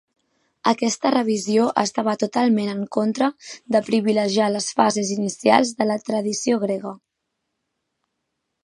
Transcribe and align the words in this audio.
Aquesta 0.69 1.09
revisió 1.15 1.67
estava 1.81 2.15
totalment 2.23 2.71
en 2.73 2.81
contra 2.97 3.27
de 3.77 3.83
privilegiar 3.91 4.49
les 4.57 4.71
fases 4.81 5.13
inicials 5.19 5.77
de 5.83 5.89
la 5.93 6.01
tradició 6.11 6.63
grega. 6.67 6.97